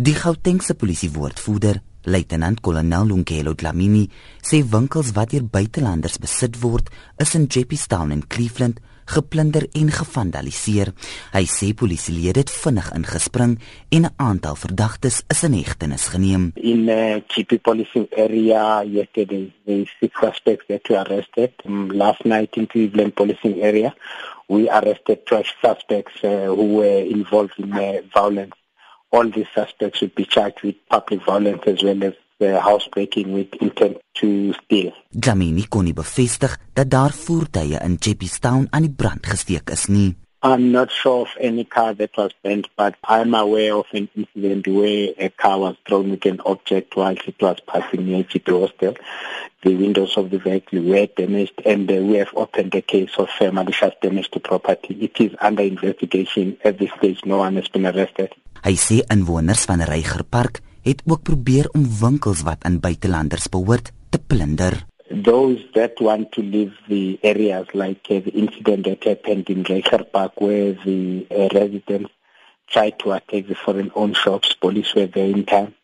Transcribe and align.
Die 0.00 0.14
Gautengse 0.14 0.72
polisiewoordvoerder, 0.80 1.82
luitenant-kolonel 2.08 3.04
Lungelo 3.10 3.52
Dlamini, 3.52 4.06
sê 4.40 4.62
winkels 4.64 5.10
wat 5.12 5.34
deur 5.34 5.42
buitelanders 5.44 6.14
besit 6.22 6.54
word, 6.62 6.86
is 7.20 7.34
in 7.36 7.44
Jeppystown 7.52 8.14
en 8.14 8.22
Cleveland 8.24 8.78
geplunder 9.12 9.66
en 9.76 9.90
gevandaliseer. 9.92 10.94
Hy 11.34 11.42
sê 11.52 11.68
polisielede 11.76 12.46
het 12.46 12.52
vinnig 12.62 12.88
ingespring 12.96 13.58
en 13.92 14.06
'n 14.08 14.14
aantal 14.16 14.56
verdagtes 14.56 15.20
is 15.28 15.42
in 15.44 15.58
hegtenis 15.60 16.06
geneem. 16.14 16.52
In 16.54 16.86
the 16.86 17.22
GP 17.28 17.60
policing 17.60 18.08
area 18.16 18.82
yesterday, 18.82 19.52
the 19.66 19.84
six 20.00 20.16
suspects 20.18 20.64
that 20.68 20.88
were 20.88 21.04
arrested. 21.04 21.52
Um, 21.66 21.90
last 21.92 22.24
night 22.24 22.56
in 22.56 22.66
Cleveland 22.66 23.14
policing 23.14 23.60
area, 23.60 23.94
we 24.48 24.66
arrested 24.70 25.26
12 25.26 25.46
suspects 25.60 26.24
uh, 26.24 26.46
who 26.46 26.80
were 26.80 27.04
involved 27.04 27.58
in 27.58 27.72
uh, 27.72 28.00
violence 28.14 28.54
all 29.10 29.28
these 29.28 29.50
suspects 29.54 30.00
would 30.00 30.14
be 30.14 30.24
charged 30.24 30.62
with 30.62 30.76
public 30.88 31.22
violence 31.24 31.62
as 31.66 31.82
well 31.82 32.04
as 32.04 32.14
uh, 32.40 32.60
housebreaking 32.60 33.32
with 33.32 33.52
intent 33.60 33.98
to 34.14 34.52
steal. 34.54 34.92
Dlamini 35.12 35.66
kon 35.68 35.84
nie 35.84 35.94
bevestig 35.94 36.56
dat 36.72 36.90
daar 36.90 37.12
voertuie 37.12 37.78
in 37.84 37.98
Jeppystown 38.00 38.66
aan 38.70 38.86
die 38.86 38.96
brand 38.96 39.26
gesteek 39.26 39.70
is 39.70 39.86
nie. 39.86 40.16
I'm 40.42 40.72
not 40.72 40.90
sure 40.90 41.20
of 41.20 41.36
any 41.38 41.64
car 41.64 41.92
that 41.92 42.16
was 42.16 42.32
burnt, 42.42 42.68
but 42.74 42.94
I'm 43.04 43.34
aware 43.34 43.74
of 43.74 43.84
an 43.92 44.08
incident 44.16 44.66
where 44.68 45.12
a 45.18 45.28
car 45.28 45.58
was 45.58 45.76
thrown 45.86 46.10
with 46.12 46.24
an 46.24 46.40
object 46.46 46.96
while 46.96 47.12
it 47.12 47.42
was 47.42 47.58
passing 47.66 48.06
near 48.06 48.24
GP 48.24 48.58
Hostel. 48.58 48.96
The 49.62 49.76
windows 49.76 50.16
of 50.16 50.30
the 50.30 50.38
vehicle 50.38 50.80
were 50.80 51.04
damaged, 51.08 51.60
and 51.66 51.92
uh, 51.92 51.96
we 51.96 52.16
have 52.16 52.32
opened 52.34 52.74
a 52.74 52.80
case 52.80 53.10
of 53.18 53.28
uh, 53.38 53.52
malicious 53.52 53.92
damage 54.00 54.30
to 54.30 54.40
property. 54.40 54.94
It 54.94 55.20
is 55.20 55.36
under 55.42 55.62
investigation. 55.62 56.56
At 56.64 56.78
this 56.78 56.92
stage, 56.96 57.22
no 57.26 57.36
one 57.36 57.56
has 57.56 57.68
been 57.68 57.84
arrested. 57.84 58.32
Hy 58.66 58.74
sê 58.76 59.00
inwoners 59.14 59.64
van 59.68 59.80
Reigerpark 59.80 60.60
het 60.84 61.02
ook 61.06 61.22
probeer 61.22 61.68
om 61.76 61.86
winkels 62.00 62.42
wat 62.44 62.64
aan 62.68 62.80
buitelanders 62.80 63.48
behoort 63.48 63.92
te 64.10 64.18
plunder. 64.18 64.86
Those 65.10 65.64
that 65.74 65.98
want 65.98 66.30
to 66.32 66.42
leave 66.42 66.72
the 66.88 67.18
areas 67.22 67.66
like 67.74 68.06
uh, 68.14 68.20
the 68.22 68.30
incident 68.30 68.84
that 68.84 69.04
happened 69.04 69.48
in 69.48 69.64
Reigerpark 69.64 70.40
where 70.40 70.74
the 70.84 71.26
uh, 71.30 71.48
residents 71.52 72.12
tried 72.70 72.98
to 72.98 73.12
attack 73.12 73.46
the 73.48 73.54
foreign 73.54 73.90
owned 73.94 74.16
shops, 74.16 74.54
police 74.54 74.94
were 74.94 75.06
there 75.06 75.30
in 75.30 75.44
time 75.44 75.74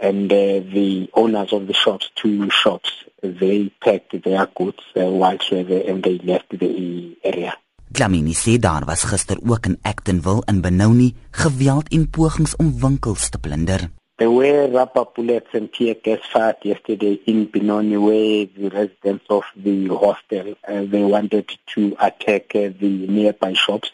and 0.00 0.32
uh, 0.32 0.60
the 0.76 1.10
owners 1.14 1.52
of 1.52 1.66
the 1.66 1.74
shops, 1.74 2.10
two 2.14 2.48
shops, 2.50 3.04
they 3.22 3.70
packed 3.84 4.22
their 4.22 4.46
goods 4.46 4.82
uh, 4.96 5.04
whilst 5.04 5.50
they 5.50 5.62
were 5.62 5.68
there 5.68 5.90
and 5.90 6.02
they 6.02 6.18
left 6.18 6.48
the 6.50 7.16
area. 7.22 7.54
Dlamini 7.92 8.34
sê 8.34 8.52
daar 8.58 8.84
was 8.86 9.02
gister 9.02 9.38
ook 9.50 9.66
in 9.66 9.78
Actonville 9.82 10.42
in 10.46 10.60
Benoni 10.60 11.14
geweld 11.30 11.88
en 11.88 12.10
pogings 12.10 12.56
om 12.56 12.80
winkels 12.80 13.28
te 13.28 13.38
plunder. 13.38 13.90
There 14.16 14.30
were 14.30 14.68
rubber 14.70 15.06
bullets 15.14 15.54
and 15.54 15.72
tear 15.72 15.96
gas 16.02 16.20
fired 16.32 16.62
yesterday 16.62 17.20
in 17.24 17.48
Benoni 17.50 17.96
where 17.96 18.46
the 18.56 18.68
residents 18.68 19.24
of 19.28 19.44
the 19.56 19.88
hostel 19.88 20.54
uh, 20.68 20.84
they 20.92 21.02
wanted 21.02 21.58
to 21.74 21.96
attack 21.98 22.54
uh, 22.54 22.70
the 22.78 23.06
nearby 23.08 23.54
shops 23.54 23.90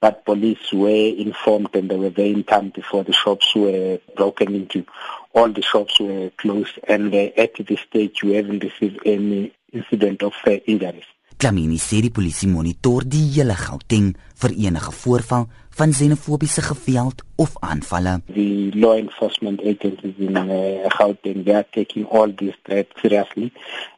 but 0.00 0.26
police 0.26 0.72
were 0.72 1.08
informed 1.26 1.74
and 1.74 1.90
they 1.90 1.96
were 1.96 2.10
there 2.10 2.26
in 2.26 2.44
time 2.44 2.68
before 2.68 3.04
the 3.04 3.14
shops 3.14 3.54
were 3.54 3.98
broken 4.14 4.54
into. 4.54 4.84
All 5.32 5.48
the 5.48 5.62
shops 5.62 5.98
were 5.98 6.30
closed 6.36 6.78
and 6.86 7.14
uh, 7.14 7.30
at 7.44 7.54
this 7.66 7.80
stage 7.88 8.22
we 8.22 8.34
haven't 8.34 8.62
received 8.62 8.98
any 9.06 9.54
incident 9.72 10.22
of 10.22 10.34
uh, 10.46 10.50
injuries. 10.66 11.08
Klamini 11.38 11.76
sê 11.78 12.00
die 12.02 12.10
polisie 12.10 12.48
monitor 12.50 13.04
die 13.06 13.28
hele 13.36 13.54
Gauteng 13.54 14.08
vir 14.42 14.54
enige 14.66 14.90
voorval 15.00 15.44
van 15.78 15.92
xenofobiese 15.94 16.64
geweld 16.66 17.22
of 17.38 17.52
aanvalle. 17.62 18.14
The 18.34 18.72
law 18.74 18.96
enforcement 18.98 19.62
agencies 19.62 20.18
in 20.18 20.34
uh, 20.34 20.90
Gauteng 20.96 21.44
they 21.44 21.54
are 21.54 21.68
taking 21.70 22.06
all 22.06 22.34
these 22.40 22.58
threats 22.64 22.90
seriously 23.00 23.52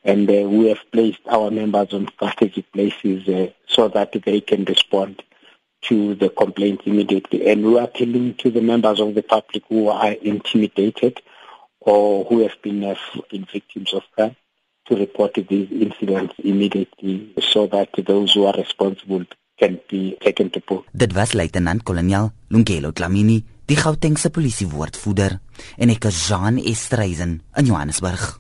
and 0.05 0.29
uh, 0.29 0.43
we 0.53 0.69
have 0.69 0.85
placed 0.93 1.25
our 1.29 1.51
members 1.51 1.95
on 1.95 2.11
strategic 2.13 2.71
places 2.73 3.27
uh, 3.29 3.47
so 3.67 3.89
that 3.89 4.12
they 4.12 4.43
can 4.43 4.67
respond 4.67 5.23
to 5.89 6.15
the 6.17 6.29
complaints 6.29 6.83
immediately 6.84 7.49
and 7.49 7.65
we 7.65 7.79
are 7.79 7.84
appealing 7.84 8.34
to 8.34 8.50
the 8.50 8.61
members 8.61 9.00
of 9.00 9.15
the 9.15 9.23
public 9.23 9.62
who 9.71 9.89
are 9.89 10.12
intimidated 10.12 11.23
or 11.81 12.27
who 12.27 12.43
have 12.43 12.61
been 12.61 12.84
uh, 12.84 12.95
victims 13.50 13.95
of 13.95 14.03
crime 14.15 14.37
to 14.91 14.99
report 14.99 15.39
these 15.49 15.71
incidents 15.71 16.34
immediately 16.43 17.33
so 17.39 17.67
that 17.71 17.95
those 18.05 18.34
who 18.34 18.45
are 18.51 18.56
responsible 18.59 19.25
can 19.56 19.78
be 19.89 20.17
taken 20.19 20.51
to 20.51 20.61
book. 20.67 20.87
Dit 20.93 21.15
was 21.15 21.37
luitenant-kolonel 21.39 22.33
Lungelo 22.49 22.91
Dlamini, 22.93 23.39
die 23.71 23.79
Gautengse 23.79 24.33
polisiewoordvoerder, 24.34 25.39
en 25.79 25.95
ek 25.95 26.11
is 26.11 26.27
Jean 26.27 26.59
Estreisen 26.59 27.39
in 27.55 27.71
Johannesburg. 27.71 28.40